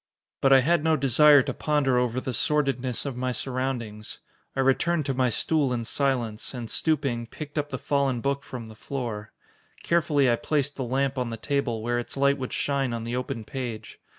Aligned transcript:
But 0.41 0.51
I 0.51 0.61
had 0.61 0.83
no 0.83 0.95
desire 0.97 1.43
to 1.43 1.53
ponder 1.53 1.99
over 1.99 2.19
the 2.19 2.33
sordidness 2.33 3.05
of 3.05 3.15
my 3.15 3.31
surroundings. 3.31 4.17
I 4.55 4.61
returned 4.61 5.05
to 5.05 5.13
my 5.13 5.29
stool 5.29 5.71
in 5.71 5.85
silence, 5.85 6.55
and 6.55 6.71
stooping, 6.71 7.27
picked 7.27 7.55
up 7.55 7.69
the 7.69 7.77
fallen 7.77 8.19
book 8.19 8.41
from 8.41 8.65
the 8.65 8.73
floor. 8.73 9.31
Carefully 9.83 10.27
I 10.27 10.37
placed 10.37 10.75
the 10.75 10.83
lamp 10.85 11.19
on 11.19 11.29
the 11.29 11.37
table, 11.37 11.83
where 11.83 11.99
its 11.99 12.17
light 12.17 12.39
would 12.39 12.51
shine 12.51 12.93
on 12.93 13.03
the 13.03 13.15
open 13.15 13.43
page. 13.45 13.99